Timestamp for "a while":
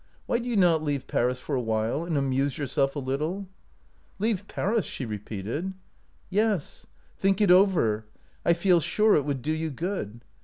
1.53-2.05